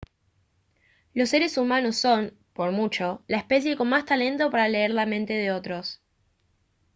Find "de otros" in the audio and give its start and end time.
5.33-6.01